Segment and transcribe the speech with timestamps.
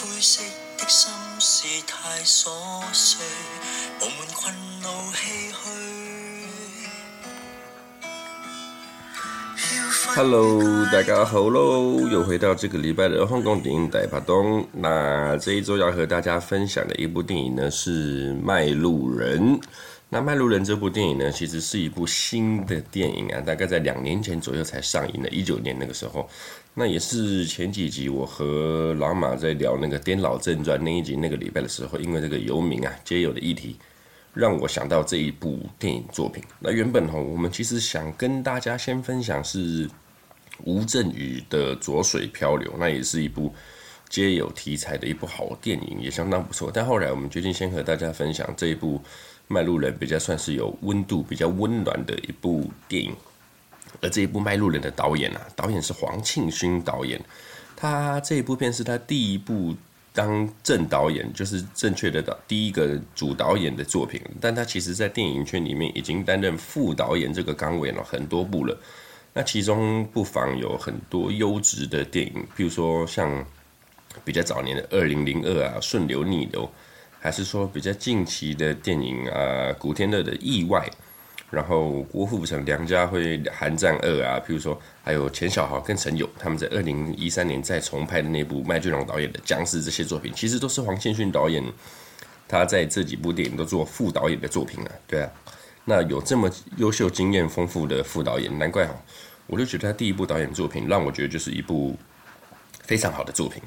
[0.00, 0.44] 灰色
[0.78, 1.10] 的心
[1.40, 2.50] 事太琐
[2.92, 3.26] 碎，
[3.98, 5.58] 布满困恼唏嘘。
[10.14, 14.64] Hello，大家好喽，又回到这个礼拜的香港电影大趴档。
[14.70, 19.58] 那这一周要和大家分享的一部电影呢是《卖路人》。
[20.10, 26.28] 那《卖路人》这部电影呢，其实是一部新的电影啊，大概在两年前左右才上映的，一九年那个时候。
[26.72, 33.76] 那也是前几集我和老马在聊那个《颠老正传》那一集那个礼拜的时候，因为这个游民啊街友的议题，
[34.32, 36.42] 让我想到这一部电影作品。
[36.58, 39.90] 那原本哈，我们其实想跟大家先分享是
[40.64, 43.52] 吴镇宇的《浊水漂流》，那也是一部
[44.08, 46.70] 街友题材的一部好电影，也相当不错。
[46.72, 48.98] 但后来我们决定先和大家分享这一部
[49.48, 53.12] 《麦路人》，比较算是有温度、比较温暖的一部电影。
[54.00, 57.20] 而这一部《卖路人》的导演啊，导演是黄庆勋导演，
[57.74, 59.74] 他这一部片是他第一部
[60.12, 64.20] 当正导演，就是正确的导第一个主导演的作品。
[64.40, 68.78] 但他其实在电影圈里面已经担任副导演这个岗位了很多部了。
[69.32, 73.44] 那其中不妨有很多优质的电影，譬如说像
[74.24, 76.64] 比较早年的《二零零二》啊，《顺流逆流》，
[77.20, 80.88] 还是说比较近期的电影啊，古天乐的《意外》。
[81.50, 91.64] 然后郭富城、梁家辉、寒战二啊，譬如说还有钱小豪跟陈友，他们在二零一三年再重拍的那部麦浚龙导演的僵尸这些作品，其实都是黄庆勋导演
[92.46, 94.90] 他在这几部电影都做副导演的作品啊。
[95.06, 95.30] 对啊，
[95.86, 98.94] 那有这么优秀、经验丰富的副导演，难怪哈，
[99.46, 101.96] 我就觉得他第一部导演作品让我觉得就是一部
[102.82, 103.62] 非常好的作品。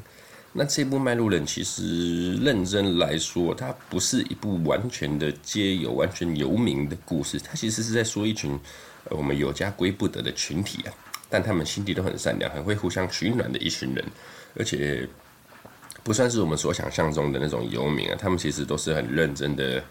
[0.53, 8.59] 那这部《麦路人》其实认真来说，它不是一部完全的街友、完全游民的故事，它其实是在说一群
[9.11, 10.92] 我们有家归不得的群体啊，
[11.30, 14.03] 但他们心地都很善良，很会互相取暖的一群人，
[14.58, 15.08] 而且
[16.03, 19.81] 不算是我们所想象中的那种游民啊，他们其实都是很认真的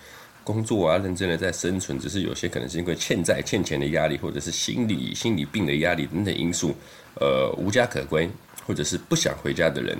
[0.44, 6.74] 工作啊，认真的在生存，只是有些可能是因为欠债、欠钱的压力，或者是心理心理病的压力等等因素，
[7.18, 8.28] 呃，无家可归，
[8.66, 9.96] 或者是不想回家的人。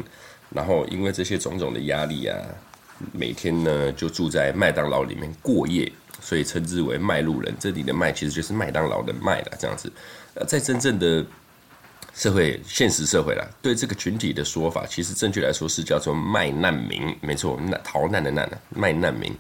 [0.51, 2.37] 然后因为这些种种的压力啊，
[3.13, 5.91] 每天呢就住在麦当劳里面过夜，
[6.21, 7.55] 所以称之为麦路人。
[7.59, 9.91] 这里的麦其实就是麦当劳的麦了，这样子。
[10.35, 11.25] 呃，在真正的
[12.15, 19.33] 社会、现实社会啦，对这个群体的说法，其实正确来说是叫做麦难民，没错，难逃难的难啊，麦难民。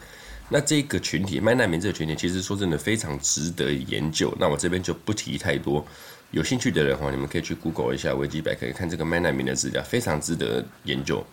[0.49, 4.35] 那这个群体，麦难民这个群体，其实说真的非常值得研究。
[4.39, 5.85] 那我这边就不提太多。
[6.33, 11.25] 有兴趣的人哈，你们可以去 Google 一下维基百科，看这个麦难民的资料，非常值得研究，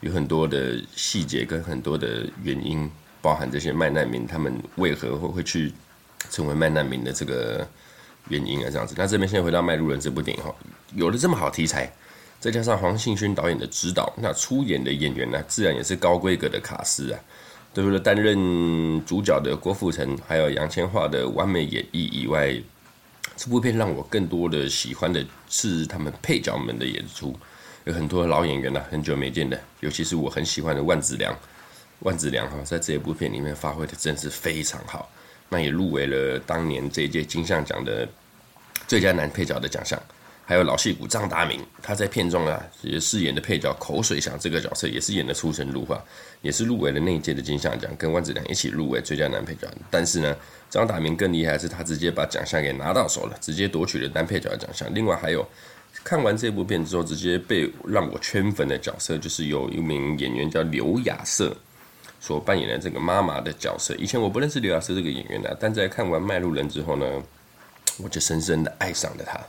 [0.00, 2.88] 有很多的细节跟很多的原因，
[3.20, 5.72] 包含这些麦难民他们为何会会去
[6.30, 7.66] 成为麦难民的这个
[8.28, 8.94] 原因啊，这样子。
[8.96, 10.54] 那这边先回到《麦路人》这部电影哈，
[10.94, 11.92] 有了这么好题材，
[12.38, 17.18] 再加上黄信勋导演的指导，那出演的演员呢，自然也是高规格的卡司啊。
[17.74, 22.56] 除了担任主角的郭富城，还有杨千嬅的完美演绎以外。
[23.36, 27.36] 这部片让我更多的喜欢的是他们配角们的演出，
[27.84, 31.36] 有很多老演员了，很久没见的，尤其是我很喜欢的万梓良，
[32.00, 35.10] 万梓良哈，在这部片里面发挥的真是非常好，
[35.48, 38.08] 那也入围了当年这一届金像奖的
[38.86, 40.00] 最佳男配角的奖项。
[40.46, 46.02] 还有老戏骨张达明，他在片中啊也饰演的配角口水祥这个角色，也是演的出神入化，
[46.42, 49.66] 也是入围了那一届的金像奖，跟万梓良一起入围最佳男配角。
[49.90, 50.36] 但是呢，
[50.68, 54.86] 张达明更厉害，是他直接把奖项给拿到手了，直接夺取了男配角的奖项。
[54.94, 55.46] 另外还有
[56.02, 61.56] 看完这部片之后，直接被让我圈粉的角色，就是有一名演员叫刘亚瑟
[62.20, 63.94] 所扮演的这个妈妈的角色。
[63.94, 67.06] 以前我不认识刘亚瑟这个演员的，但在看完《卖路人》之后呢，
[67.96, 69.40] 我就深深的爱上了他。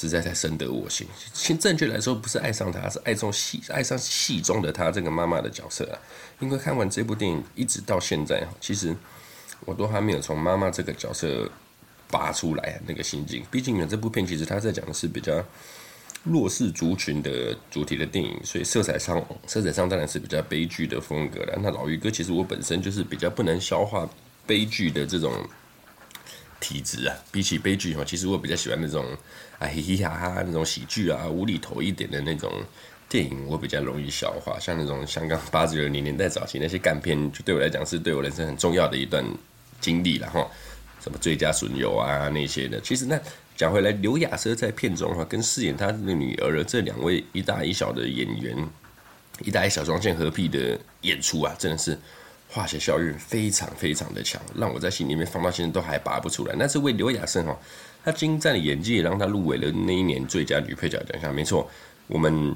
[0.00, 1.06] 实在太深得我心。
[1.32, 5.98] 其正确来说，不是爱上他，是爱中戏，爱上戏中的他这个妈妈的角色啊。
[6.38, 8.94] 因为看完这部电影，一直到现在，其实
[9.64, 11.50] 我都还没有从妈妈这个角色
[12.08, 13.44] 拔出来那个心境。
[13.50, 15.44] 毕竟呢，这部片其实他在讲的是比较
[16.22, 21.58] 弱势族群的主题的电影，所以色彩上，色彩上当然是比较悲剧的风格了。
[21.60, 24.08] 那老于哥，其实我本身就是比较不能消化
[24.46, 25.32] 悲剧的这种。
[26.60, 29.06] 体质啊，比起悲剧哈，其实我比较喜欢那种
[29.58, 32.50] 啊嘻嘻哈哈那种喜剧啊，无厘头一点的那种
[33.08, 34.58] 电影，我比较容易消化。
[34.60, 39.24] 像那种香港八九零年代早期那些干片，就对我来讲是对我人生很重要的一段
[39.80, 40.46] 经历了哈。
[41.00, 43.20] 什么最佳损友啊那些的，其实那
[43.56, 48.56] 讲回来，刘亚瑟在片中哈，跟饰演他的女儿的这两位一大一小的演员，
[49.40, 51.98] 一大一小双线合璧的演出啊，真的是。
[52.50, 56.54] 化学效应非常非常的强，让我在心里面放到现在都还拔不出来。
[56.56, 57.54] 那这位刘亚瑟哈，
[58.04, 61.34] 她精湛的演技也让她入围了那一年最佳女配角奖项。
[61.34, 61.68] 没错，
[62.06, 62.54] 我们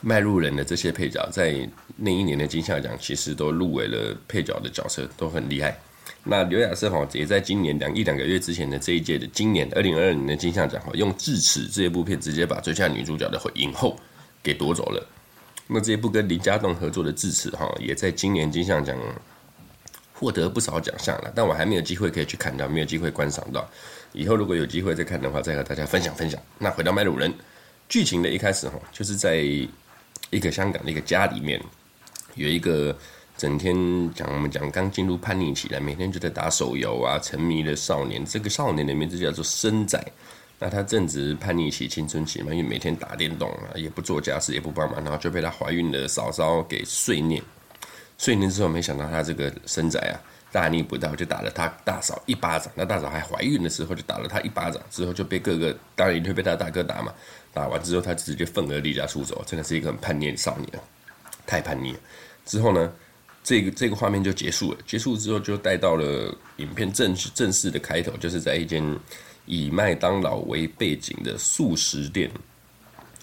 [0.00, 5.78] 卖路人的这些配角，在那一年的金像奖其实都入围了配角的角色，都很厉害。
[6.24, 13.96] 那刘雅瑟哈也在今年两一两个月之前的这一届的今年二零二二年的金像奖哈，用《智齿》这一部片直接把最佳女主角的影后
[14.42, 15.06] 给夺走了。
[15.66, 18.98] 那这一部跟林家栋合作的《智齿》哈，也在今年金像奖
[20.12, 23.66] 获得不少奖项了，但我还没有机会可以去看到，没有机会观赏到。
[24.12, 26.40] 以后如果有机会再看的话，再和大家分享分享。
[26.58, 27.30] 那回到《卖路人》
[27.88, 31.60] 剧情的一开始哈，就是在一个香港的一个家里面，
[32.34, 32.96] 有一个。
[33.38, 33.74] 整天
[34.12, 38.22] 讲我们讲刚进入叛逆期来，每天就在打手游啊，沉迷的少年。
[38.22, 39.98] 这个少年的名字叫做生仔。
[40.58, 47.42] 那他正值叛逆期、青春期嘛，因为每天打电动啊，也不做家事，也不帮忙，然后就被他怀孕的嫂嫂给碎念。
[48.18, 50.20] 碎念之后，没想到他这个生仔啊，
[50.52, 52.72] 大逆不道，就打了他大嫂一巴掌。
[52.74, 57.12] 那大嫂还怀孕的时候，就打了他一巴掌，之后就被哥哥，当然也会被他大哥打嘛。
[57.52, 60.68] 打完之后，他直接愤而离家出走，真的是一个很叛逆的少年，
[61.46, 61.98] 太叛逆了。
[62.44, 62.92] 之后呢？
[63.42, 68.84] 这个这个画面就结束了，结束之后就带到了影片正正式的开头，就是在一间
[69.46, 72.30] 以麦当劳为背景的素食店，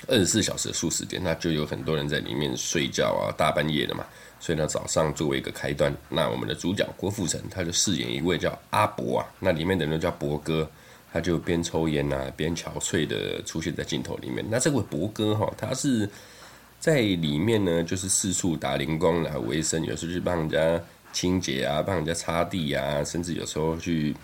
[0.08, 4.04] 二十四小时的素食店，那就有很多人在里面睡觉啊，大半夜的嘛，
[4.40, 10.70] 所以呢早上作为一个开端，那我们的主角郭富城他就饰演一位叫阿伯啊，那里面的人叫伯哥，
[11.12, 16.10] 他就边抽烟啊边憔悴的出现在镜头里面，那这位伯哥哈，他是。
[16.80, 20.80] 在里面呢，就是四处打零工来维生，有时候去帮人家
[21.12, 24.16] 清洁啊，帮人家擦地啊，甚至有时候去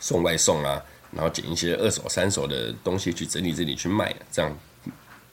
[0.00, 0.82] 送外送啊，
[1.12, 4.52] 然后捡一些二手、三手的东西去整理整理去卖，这样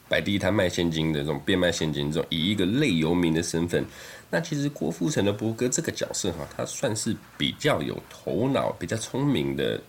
[0.07, 3.85] 摆地摊卖现金的这种变卖现金，这种以一个类游民的身份。
[4.29, 9.81] 那其实郭富城的伯哥这个角色哈，他算是比较有头脑、比较聪明的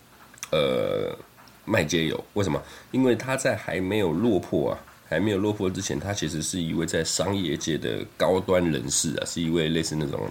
[0.52, 1.16] 呃
[1.64, 2.24] 卖街友。
[2.34, 2.62] 为什么？
[2.92, 4.78] 因为他在还没有落魄啊。
[5.08, 10.28] 还没有落魄之前，他其实是一位在商业界的高端人士啊，是一位类似那种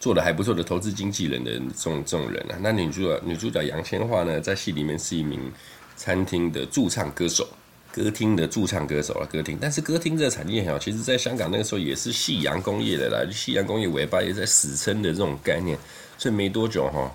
[0.00, 2.58] 做的还不错的投资经纪人的这种这种人啊。
[2.60, 5.40] 那女主角女主角杨千嬅呢，在戏里面是一名
[5.94, 7.46] 餐厅的驻唱歌手，
[7.94, 9.56] 歌厅的驻唱歌手啊，歌厅。
[9.60, 15.78] 但是歌厅这个产业哈，其实在香港那个时候也是夕阳工业的啦，夕阳工业尾巴也在死撑的这种概念，
[16.18, 17.08] 所以没多久哈，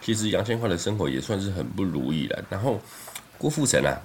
[0.00, 2.44] 其实杨千嬅的生活也算是很不如意了。
[2.48, 2.80] 然后
[3.36, 4.00] 郭富城啊。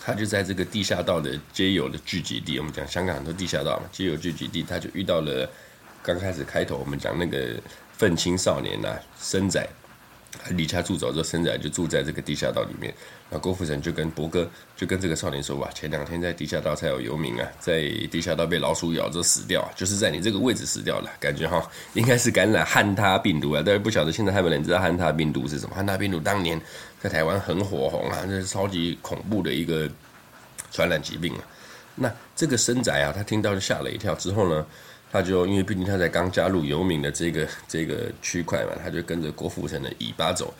[0.00, 5.48] 他就在这个地下道的街友的聚集地，我们讲香港很多地下道嘛，街友聚集地，他就遇到了
[6.02, 7.54] 刚开始开头我们讲那个
[7.92, 9.66] 愤青少年呐、啊，生仔，
[10.50, 12.92] 离家出走之后，生仔就住在这个地下道里面。
[13.30, 23.62] 那郭富城就跟伯哥就跟这个少年说：“哇，前两天在地下道才有游民啊，在地下道被老鼠咬着死掉，就是在你这个位置死掉了，感觉哈应该是感染汉他病毒啊。
[23.64, 25.74] 但是不晓得现在还有没有人知道汉他病毒是什么？
[25.74, 26.60] 汉他病毒当年。”
[27.04, 29.86] 在台湾很火红啊，这是超级恐怖的一个
[30.72, 31.44] 传染疾病啊。
[31.94, 34.14] 那这个生仔啊，他听到就吓了一跳。
[34.14, 34.66] 之后呢，
[35.14, 40.52] 他就因为毕竟他才刚加入游民的这个这个区块嘛，他就跟着郭富城的尾巴走。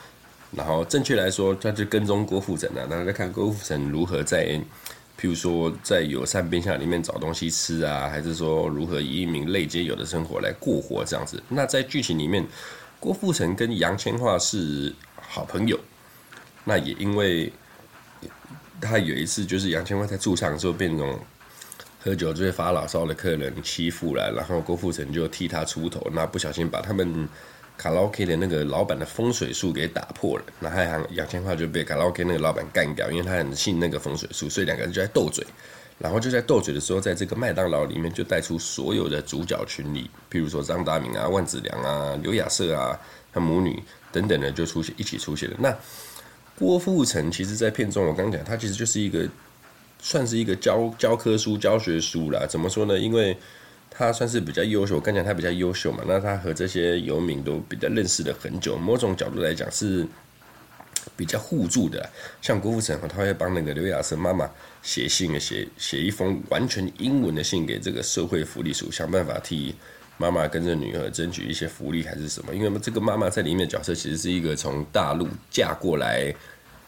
[0.53, 4.47] 然后正确来说，他就跟踪郭富城啊，然后再看郭富城如何在，
[5.21, 11.43] 譬如说在友善边巷里面找东西吃啊，还是说如何以一名类街友的生活来过活这样子。
[11.49, 12.47] 那在剧情里面，
[13.01, 15.77] 郭富城跟杨千嬅是好朋友。
[16.63, 17.53] 那也因为，
[18.81, 21.19] 他有一次就是杨千嬅在驻唱的时候被那种
[22.05, 27.27] 喝酒醉发牢骚的客人欺负了，然后郭富城就替他出头，那不小心把他们
[27.79, 35.43] 卡拉 OK 的那个老板的风水术给打破了，那还杨千嬅就被卡拉 OK 那个老板干掉，因为他很信那个风水术，所以两个人就在斗嘴，
[35.99, 43.01] 然后就在斗嘴的时候，在这个麦当劳里面就带出所有的主角群里，譬如说张大明啊、万梓良啊、刘雅瑟啊、
[43.33, 43.83] 他母女
[44.13, 45.75] 等等的就出现一起出现了，那。
[46.57, 49.29] 郭富城其实，在片中我刚讲，他其实就是一个，
[50.05, 52.45] 算是一个教教科书、教学书啦。
[52.47, 52.99] 怎么说呢？
[52.99, 53.35] 因为
[53.91, 56.05] 他算是比较优秀，我刚讲他比较优秀嘛。
[56.07, 60.07] 那他和这些游民都比较认识了很久，某种角度来讲是
[61.17, 62.07] 比较互助的。
[62.43, 64.51] 像郭富城，他会帮那个刘雅瑟妈妈
[64.83, 69.75] 写信，写写一封完全英文的信给这个社会福利署，想办法替。
[70.17, 72.55] 妈妈跟着女儿争取一些福利还是什么？
[72.55, 76.33] 因为这个妈妈在里面的角色其实是一个从大陆嫁过来，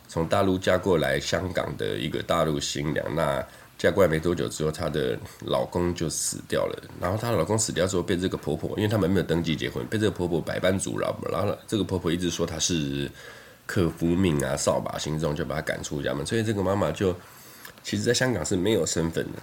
[0.08, 3.14] 从大陆嫁过来香港的一个大陆新娘。
[3.14, 3.44] 那
[3.78, 6.82] 嫁过来没多久之后，她的老公就死掉了。
[7.00, 11.14] 然后她老公死掉之后，被这个婆婆，因为他们没有登记结婚，被这个婆婆百般阻挠。
[11.30, 13.10] 然后这个婆婆一直说她是
[13.66, 16.24] 克夫命啊，扫把星这种，就把她赶出家门。
[16.24, 17.14] 所以这个妈妈就
[17.82, 19.38] 其实在香港是没有身份的。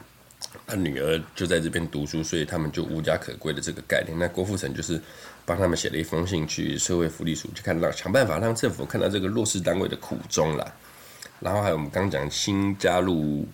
[0.65, 4.17] 他女儿就在这边读书，所以他们就无家可归的这个概念。
[4.17, 5.01] 那郭富城就是
[5.45, 10.73] 帮他们写了一封信去社会福利署，去看到想办法让政府看到这个弱势单位的苦衷啦。
[11.39, 13.47] 然后还有我们刚讲新加入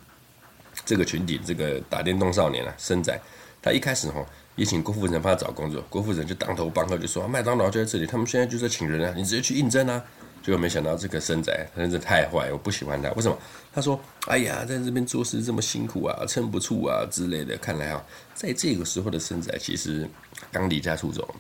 [0.86, 3.20] 这个群体，这个打电动少年啊，生仔，
[3.62, 4.26] 他一开始哈
[4.56, 10.04] 也请郭富城帮他找工作，郭富城就当头棒喝，就说麦当劳就在这里，他们现在就在请人啊，你直接去应征啊。
[10.42, 13.10] 结果没想到这个生仔真是太坏，我不喜欢他。
[13.12, 13.38] 为什么？
[13.74, 18.04] 他说：“哎呀，在这边做事这么辛苦啊，撑不住啊之类的。”看来啊，
[18.34, 20.10] 在这个时候的生仔其实
[20.52, 21.36] 刚离家出走，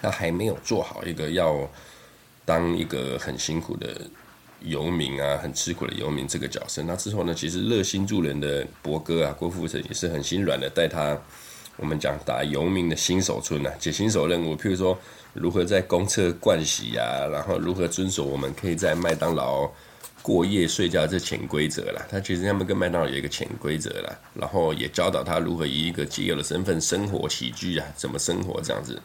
[0.00, 1.68] 他还没有做好一个要
[2.44, 4.00] 当一个很辛苦的
[4.60, 6.82] 游民啊，很吃苦的游民这个角色。
[6.82, 11.18] 那之后呢，其实热心助人的伯哥啊，郭富城也是很心软的带他。
[11.78, 14.98] 我们讲打游民的新手村啊，解新手任务，譬如说
[15.32, 19.70] 如何在公厕盥洗啊，然后如何遵守我们可以在麦当劳
[20.20, 22.04] 过夜睡觉这潜规则啦。
[22.10, 29.00] 他其实他们跟麦当劳有一个潜规则啦，然后也教导他如何以一个街友的身份生活起居啊，怎么生活这样子。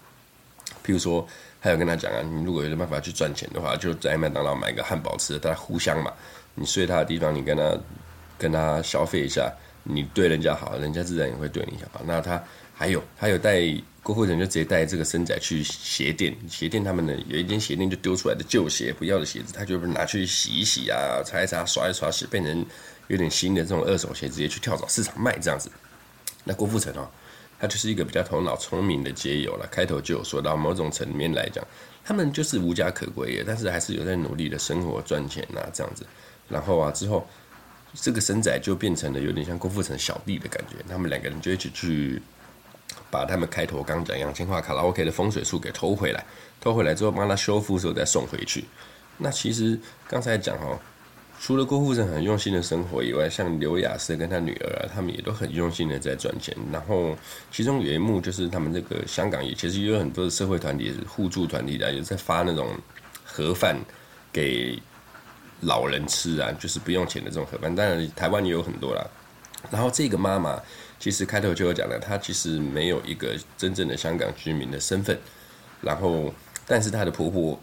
[0.85, 1.25] 譬如说，
[1.59, 6.11] 还有跟他讲啊，你如果有办法去赚钱的话，就在麦当劳买个汉堡吃，大家互相嘛。
[6.55, 7.77] 你睡他的地方，你跟他
[8.37, 9.49] 跟他消费一下，
[9.83, 12.01] 你对人家好，人家自然也会对你好。
[12.05, 12.43] 那他。
[12.75, 13.61] 还有，他有带
[14.01, 22.65] 郭富城就直接带这个生仔去鞋店，鞋店他们呢有一间鞋店就丢出来的旧鞋，不要的鞋子，他就拿去洗一洗啊，擦一擦，刷一刷，洗变成
[23.09, 25.71] 有点新的这种二手鞋，直接去跳蚤市场卖这样子。
[26.43, 27.07] 那郭富城哦，
[27.59, 29.67] 他就是一个比较头脑聪明的街友了。
[29.71, 31.63] 开头就有说到，某种层面来讲，
[32.03, 36.03] 他们就是无家可归的，但是还是有在努力的生活赚钱呐，这样子。
[36.49, 37.25] 然后啊，之后
[37.93, 42.21] 这个生仔就变成了有点像郭富城小弟的感觉，他们两个人就一起去。
[43.09, 46.23] 把他们开头刚讲杨千嬅卡拉 OK 的风水树给偷回来，
[46.59, 48.65] 偷回来之后帮他修复之后再送回去。
[49.17, 50.79] 那其实刚才讲哦，
[51.39, 56.55] 除了郭富城很用心的生活以外，像刘雅瑟跟他女儿啊，他们也都很用心的在赚钱。
[56.71, 57.15] 然后
[57.51, 62.69] 其中有一幕就是他们这个香港也其实也有很多的社会团体互助团体的，也在发那种
[63.23, 63.77] 盒饭
[64.31, 64.77] 给
[65.65, 67.75] 老人吃啊，就是不用钱的这种盒饭。
[67.75, 69.05] 当然台湾也有很多啦。
[69.71, 70.61] 然后这个妈妈。
[70.99, 75.19] 其实开头就有讲了，她其实没有一个真正的香港居民的身份，
[75.81, 76.33] 然后，
[76.65, 77.59] 但是她的婆婆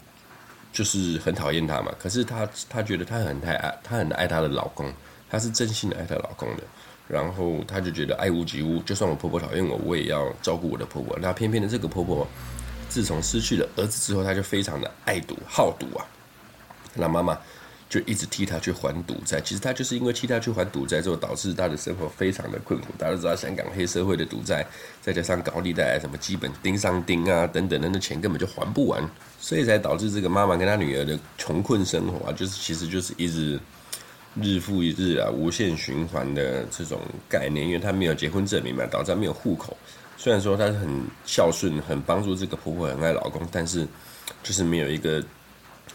[0.71, 1.91] 就是很讨厌她嘛。
[1.97, 4.93] 可是她她觉得她很太爱，她很爱她的老公，
[5.27, 6.61] 她是真心的爱她老公的。
[7.07, 11.17] 然后她就觉得爱屋及乌，就算我婆婆讨厌我，我也要照顾我的婆婆。
[11.19, 12.27] 那偏偏的这个婆婆，
[12.89, 16.05] 自从失去了儿子之后，她就非常的爱赌好赌啊。
[16.93, 17.35] 那妈妈。
[17.91, 22.87] 就一直替他去还赌债，其实他就是因为替他去还赌债之后，导致他的生活非常的困苦。
[22.97, 24.65] 大家都知道，香港黑社会的赌债，
[25.01, 29.03] 再加上高利贷，什么基本盯上盯啊等等，那钱根本就还不完，
[29.41, 33.59] 所以才导致这个妈妈跟她女儿的穷困生活啊，就是其实就是一直
[34.41, 37.67] 日复一日啊，无限循环的这种概念。
[37.67, 39.75] 因为她没有结婚证明嘛，导致她没有户口。
[40.15, 40.87] 虽然说她很
[41.25, 43.85] 孝顺，很帮助这个婆婆，很爱老公，但是
[44.41, 45.21] 就是没有一个。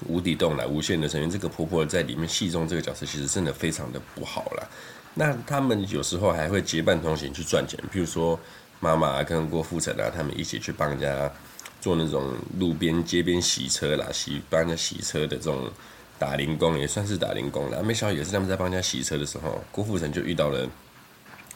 [0.06, 4.70] 无底洞来无限的成员，这个婆婆在里面戏中这个角色其实真的非常的不好了。
[5.14, 8.38] 那他们有时候还会结伴同行去赚钱，譬如说
[8.80, 11.32] 妈妈跟郭富城啊，他们一起去帮人家
[11.80, 15.70] 做那种路边街边洗车啦，洗帮人家洗车的这种
[16.18, 17.82] 打零工，也算是打零工了。
[17.82, 20.68] 没想到也是他们在帮人家洗车的时候，郭富城就遇到了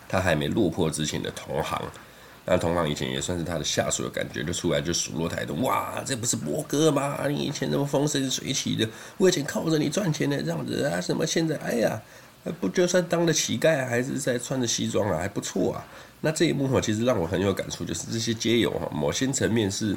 [0.09, 1.82] 他还没落魄之前的同行。
[2.52, 7.16] 那同行以前也算是他的下属的感觉，就出来就数落台的，哇，这不是伯哥吗？
[7.28, 8.88] 你以前那么风生水起的，
[9.19, 12.02] 我以前靠着你赚钱的这样子啊，什么现在，哎呀，
[12.59, 15.87] 不就算当了乞丐，还是在穿着西装啊，还不错啊。
[16.23, 19.97] 那这一幕哈，其实让我很有感触，就是这些街友哈，某些层面是，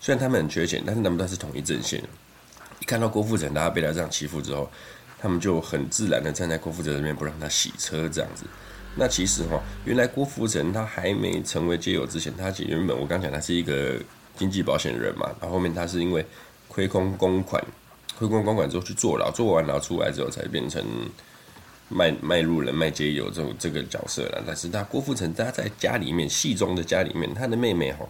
[0.00, 2.02] 虽然他们很缺钱，但是他们都是同一阵线。
[2.80, 4.70] 一看到郭富城，大家被他这样欺负之后，
[5.18, 8.46] 他们就很自然的站在郭富城这边，不让他洗车这样子。
[8.96, 13.96] 那其实哈，原来郭富城他还没成为街友之前，他原本我刚讲他是一个
[14.36, 16.24] 经济保险人嘛，然后后面他是因为
[16.68, 17.62] 亏空公款，
[18.16, 20.84] 亏空公款之后去坐牢，坐完牢出来之后才变成
[21.88, 24.42] 卖卖路人、卖街友这种这个角色了。
[24.46, 28.06] 但是他郭富城他在家里面，戏中的家里面，他的妹妹哈，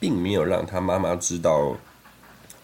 [0.00, 1.76] 并没有让他妈妈知道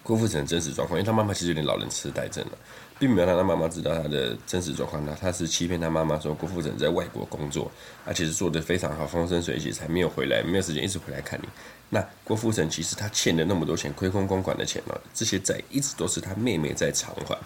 [0.02, 2.58] 郭富城真实状况，因为他妈妈其实有点老人痴呆症了。
[2.98, 7.70] 并没有让他妈妈知道他的真实状况，那他是欺骗他妈妈说郭富城在外国工作，
[8.04, 11.48] 而且是做得非常好，风生水起，才没有回来，没有时间一直回来看你。
[11.90, 17.36] 那郭富城其实他欠了那么多钱，亏空公款的钱呢，这些债一直都是他妹妹在偿还。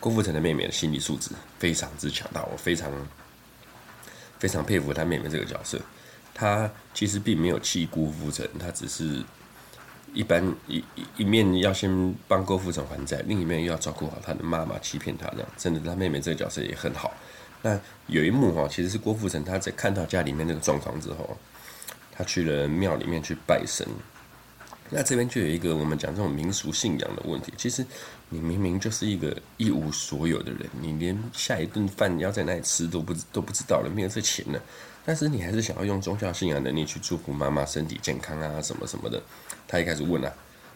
[0.00, 2.90] 郭富城的妹妹的心理素质非常之强大，我非常
[4.38, 5.80] 非常佩服他妹妹这个角色。
[6.32, 9.22] 他其实并没有气郭富城，他只是。
[10.14, 10.82] 一般一
[11.16, 17.12] 一面要先帮郭富城还债，另一面又要照顾好他的妈妈，欺骗他这样，真的他妹妹这个角色也很好。
[17.62, 21.36] 那有一幕哈，其实是郭富城他在看到家里面那个状况之后，
[22.12, 23.86] 他去了庙里面去拜神，
[24.90, 27.52] 那这边就有一个我们讲这种民俗信仰的问题。
[27.56, 27.84] 其实
[28.28, 34.62] 你明明就是一个一无所有的人，你连下一顿饭要在哪里吃都不都不知道了，没有这钱了，
[35.08, 39.18] 但是你还是想要用宗教信仰能力去祝福妈妈身体健康啊什么什么的。
[39.66, 40.32] 他一开始问啊，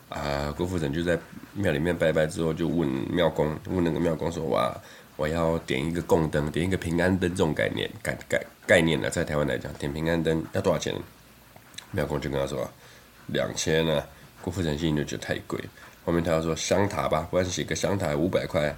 [0.09, 1.19] 啊郭富城就在
[1.53, 4.75] 庙里面拜拜之后，就问庙公，问那个庙公说哇，
[5.17, 10.95] 我要点一个供灯，点一个平安灯这种概念概概概念呢，在台湾来讲，点平安灯要多少钱？
[11.91, 12.67] 庙公就跟他说。
[13.27, 14.03] 两千呢，
[14.41, 15.61] 郭富城心里就觉得太贵。
[16.07, 18.75] 后面他要说香塔吧，不然写个香塔五百块。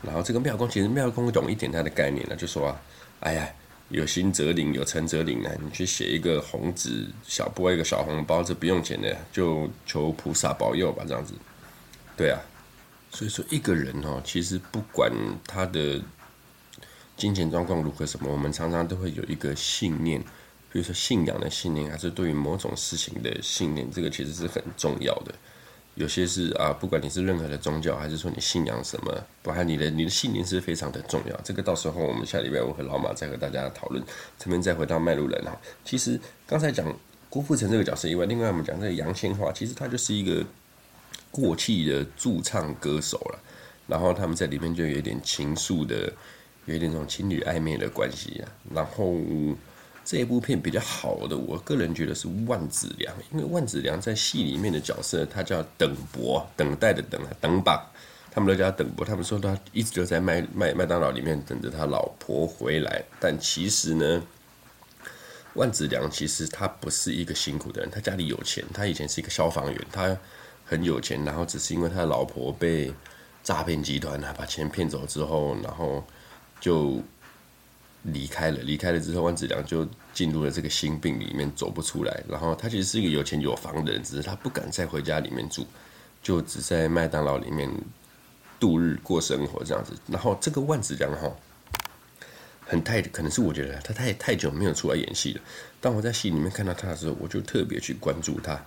[0.00, 2.80] 然后这个庙公其实庙公懂一点他的概念了，就说啊，
[3.18, 3.48] 哎呀，
[3.92, 11.34] 有心则灵，有诚则灵啊，你去写一个红纸，小拨一个小红包，这不用钱的，就求菩萨保佑吧，这样子。
[12.16, 12.40] 对啊，
[13.10, 15.12] 所以说一个人哦，其实不管
[15.46, 16.02] 他的
[17.18, 20.20] 金钱状况如何什么，我们常常都会有一个信念。
[20.72, 25.34] 比如说信仰的信念，还是对于某种事情的信念，这个其实是很重要的。
[25.94, 31.40] 有些是啊，不管你是任何的宗教，还是说你信仰什么，包含你的你的信念是非常的重要。
[31.44, 34.02] 这个到时候我们下礼拜我和老马再和大家讨论。
[34.38, 36.86] 这边再回到麦路人哈，其实刚才讲
[37.28, 40.42] 郭富城这个角色以外，另外我们讲这个杨千嬅，其实他就是一个
[41.30, 43.38] 过气的驻唱歌手了。
[43.86, 46.10] 然后他们在里面就有一点情愫的，
[46.64, 48.48] 有一点这种情侣暧昧的关系啊。
[48.74, 49.14] 然后。
[50.04, 57.88] 这一部片比较好的，我个人觉得是万梓良，因为万梓良在戏里面的角色，他叫等伯，等待的等啊，等吧，
[58.30, 59.06] 他们都叫等伯。
[59.06, 64.22] 他们说他一直都在麦麦麦当劳里面等着他老婆回来，但其实呢，
[65.54, 70.16] 万梓良其实他不是一个辛苦的人，他家里有钱，他以前是一个消防员，他
[70.64, 72.92] 很有钱，然后只是因为他的老婆被
[73.44, 76.04] 诈骗集团啊把钱骗走之后，然后
[76.60, 77.00] 就。
[78.02, 82.22] 离开了，离开了之后，万梓良就进入了这个心病里面，走不出来。
[82.28, 85.66] 然后他其实是一个有钱有房的人，只是他不敢再回家里面住，
[86.22, 87.70] 就只在麦当劳里面
[88.58, 89.92] 度日过生活这样子。
[90.08, 91.30] 然后这个万梓良哈，
[92.60, 95.40] 很太可能是我觉得他太太久没有出来演戏了。
[95.80, 98.60] 当我在戏里面看到他的时候，我就特别去关注他，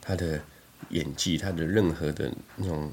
[0.00, 0.38] 他的
[0.90, 2.92] 演技，他的任何的那种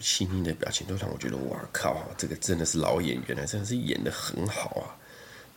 [0.00, 4.99] 细腻的表情，都让我觉得哇靠，这个真的是老演员了，真的是演得很好啊。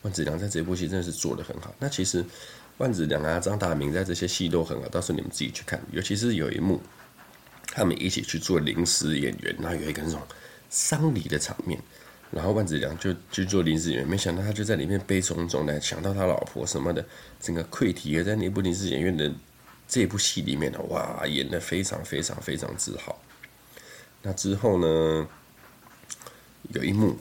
[0.04, 1.74] 万梓良在这部戏真的是做得很好。
[1.80, 2.24] 那其实
[2.78, 5.82] 万梓良啊、张大明在这些戏都很好，到时候你们自己去看。
[5.92, 6.82] 尤其是有一幕，
[7.68, 10.22] 他们一起去做临时演员，然后有一个那种
[10.70, 11.80] 丧礼的场面，
[12.32, 17.06] 然后万梓良就去做临时演员，没想到他就在里面悲从中来，想到他老婆什么的，
[17.40, 19.32] 整个溃体而在那部临时演员的
[19.88, 23.22] 这部戏里面呢，哇，演得非常非常非常之好。
[24.22, 25.28] 那之后呢，
[26.74, 27.18] 有一幕。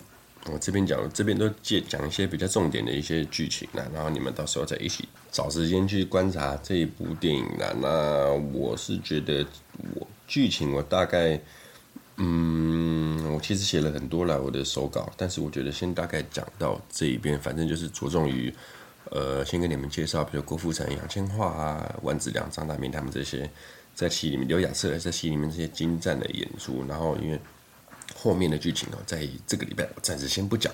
[0.46, 7.72] 我这边讲，这边都介讲一些比较重点的一些剧情啦，然后你们到时候再一起找时间去观察这一部电影啦。
[7.80, 9.46] 那我是觉得
[9.94, 11.40] 我剧情我大概，
[12.16, 18.52] 嗯，我其实写了很多啦，我的手稿，但是我觉得先大概讲到这一边，反正就是着重于，
[19.12, 23.48] 呃，先跟你们介绍，比如郭富城、杨千嬅啊、万梓良、张大民他们这些
[23.94, 27.38] 在戏里面，刘亚瑟在戏里面这些精湛的演出，然后因为。
[28.14, 30.72] 后面的剧情哦，在这个礼拜我暂时先不讲，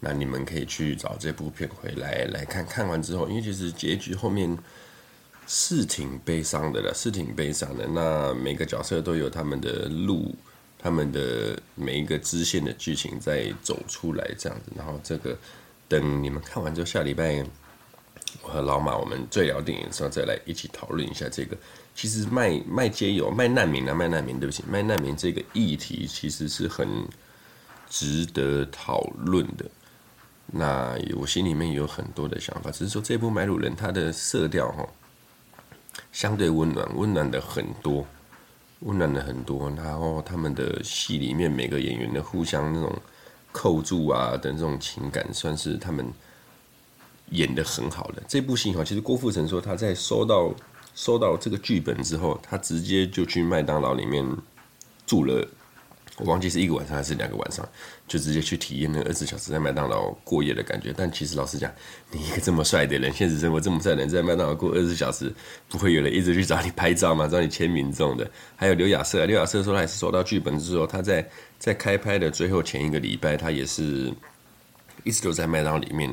[0.00, 2.64] 那你们可以去找这部片回来来看。
[2.66, 4.56] 看完之后，因为其实结局后面
[5.46, 7.86] 是挺悲伤的了，是挺悲伤的。
[7.88, 10.34] 那每个角色都有他们的路，
[10.78, 14.72] 他们的每一个支线的剧情在走出来这样子。
[14.76, 15.36] 然后这个
[15.88, 17.44] 等你们看完之后，下礼拜
[18.42, 21.56] 我和老马我们最聊电影的时候再来一起讨论一下这个。
[21.96, 26.86] 其实卖卖街友卖难民啊，卖难民，对不起，卖难民这个议题其实是很
[27.88, 29.64] 值得讨论的。
[30.46, 34.86] 那我心里面有很多的想法，只是说这部《买路人》它的色调哈，
[36.12, 38.06] 相对温暖，温暖的很多，
[38.80, 39.70] 温暖的很多。
[39.70, 42.94] 然后他们的戏里面每个演员的互相那种
[43.52, 46.06] 扣住啊的这种情感，算是他们
[47.30, 48.22] 演的很好的。
[48.28, 50.54] 这部戏哈，其实郭富城说他在收到。
[50.96, 54.26] 收到这个剧本之后，他直接就去麦当劳里面
[55.06, 55.46] 住了，
[56.16, 57.68] 我忘记是一个晚上还是两个晚上，
[58.08, 60.94] 就直接去体验那二十小时在麦当劳过夜的感觉。
[60.96, 61.70] 但其实老实讲，
[62.10, 65.30] 你一个这么帅的人，现实生活这么帅的人，在麦当劳过二十小时，
[65.68, 67.28] 不会有人一直去找你拍照吗？
[67.28, 68.28] 找你签名这种的。
[68.56, 71.28] 还有刘亚瑟，刘亚瑟说他也是收到剧本之后，他在
[71.58, 74.10] 在开拍的最后前一个礼拜，他也是
[75.04, 76.10] 一直都在麦当劳里面。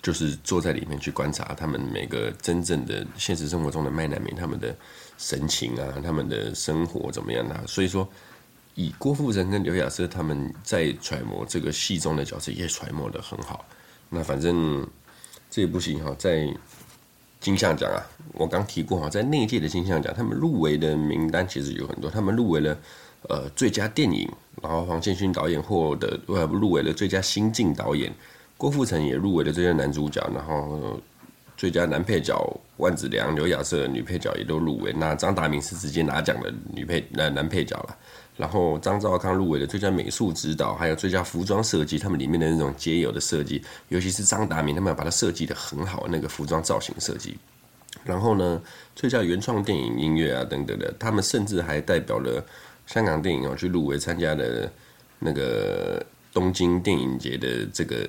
[0.00, 4.74] 就是坐在里面去观察他们每个真正的现实生活中的麦难民，他们的
[5.18, 7.62] 神情啊，他们的生活怎么样啊？
[7.66, 8.08] 所以说，
[8.74, 13.64] 以郭富城跟刘亚瑟他们在揣摩这个戏中的角色，也揣摩得很好。
[14.08, 14.86] 那反正
[15.50, 16.48] 这部戏哈，在
[17.40, 17.98] 金像奖啊，
[18.34, 22.78] 我刚提过哈，在那届的金像奖，他们入围的名单其实有很多，他们入围了
[23.28, 24.30] 呃最佳电影，
[24.62, 28.12] 然后黄建勋导演获得呃入围了最佳新晋导演，
[28.58, 31.00] 郭富城也入围了最佳男主角，然后
[31.56, 32.36] 最佳男配角
[32.76, 37.96] 万梓良、刘亚瑟女配角也都入围，那张达明是直接拿奖的女配男男配角了。
[38.36, 47.38] 然后张兆康入围的最佳美术指导，还有最佳服装设计，他们里面的那种街友的设计，尤其是张达明，他们把它设计得很好，那个服装造型设计。
[48.04, 48.62] 然后呢，
[48.94, 52.44] 最佳原创电影音乐啊等等的，他们甚至还代表了
[52.86, 54.70] 香港电影哦去入围参加的
[55.18, 58.08] 那个东京电影节的这个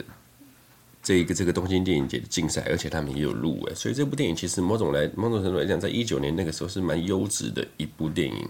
[1.01, 3.75] 这一个这个东京电影节的竞赛，而且他们也有入围。
[3.75, 8.49] 所以这部电影其实某种来某种程度来讲，在一九年那个时候是蛮优质的一部电影，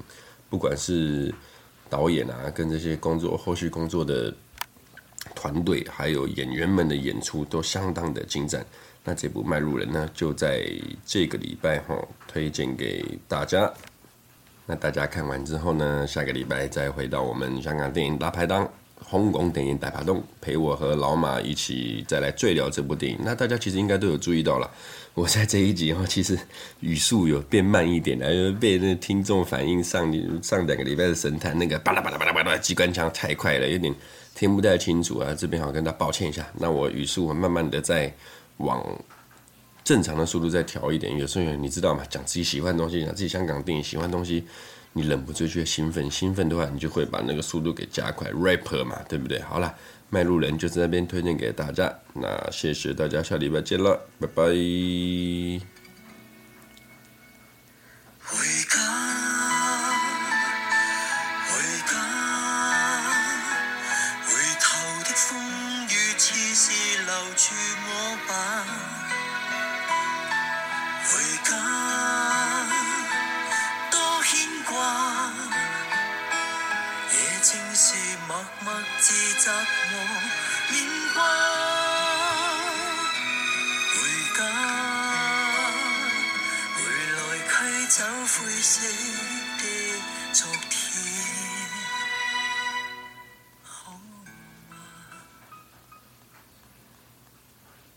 [0.50, 1.34] 不管是。
[1.92, 4.32] 导演啊，跟这些工作后续工作的
[5.34, 8.64] 团队，还有演员们的演出都相当的精湛。
[9.04, 10.64] 那这部《麦路人》呢，就在
[11.04, 13.74] 这个礼拜哈推荐给大家。
[14.68, 18.72] 那大家看完之后呢，下个礼拜再回到我们香港电影大排档。
[19.10, 23.18] 香港电影大排档，陪我和老马一起再来追聊这部电影。
[23.24, 24.70] 那大家其实应该都有注意到了，
[25.16, 26.38] 我在这一集哈，其实
[26.80, 30.12] 语速有变慢一点，因为被那听众反映上
[30.44, 33.94] 上两个礼拜的神探那个巴拉巴拉巴拉巴拉机关枪太快了，有点
[34.36, 35.34] 听不太清楚啊。
[35.34, 38.14] 这边好跟大家抱歉一下，那我语速慢慢的再
[38.58, 38.86] 往
[39.84, 41.18] 正常的速度再调一点。
[41.18, 42.04] 有时候你知道吗？
[42.10, 44.44] 讲自己喜欢的东西，讲自己香港电影喜欢的东西。
[44.94, 49.40] 你忍不住去兴奋，兴奋的话，你就会把那个速度给加快，rapper 嘛，对不对？
[49.42, 49.74] 好了，
[50.10, 55.79] 卖路人就在那边推荐给大家，那谢谢大家，下礼拜见了，拜拜。